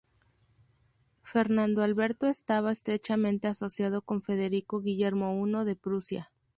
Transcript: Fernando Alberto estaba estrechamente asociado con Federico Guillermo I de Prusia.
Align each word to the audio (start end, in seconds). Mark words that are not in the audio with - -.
Fernando 1.21 1.83
Alberto 1.83 2.25
estaba 2.25 2.71
estrechamente 2.71 3.47
asociado 3.47 4.01
con 4.01 4.23
Federico 4.23 4.81
Guillermo 4.81 5.45
I 5.45 5.63
de 5.63 5.75
Prusia. 5.75 6.31